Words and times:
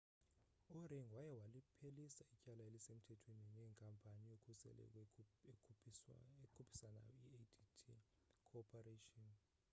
u-ring 0.77 1.07
waye 1.15 1.33
waliphelisa 1.41 2.23
ityala 2.35 2.61
elisemthethweni 2.69 3.45
nenkampani 3.57 4.23
yokhuseleko 4.31 4.97
ekhuphisanayo 5.51 7.25
i-adt 7.41 7.83
corporation 8.49 9.29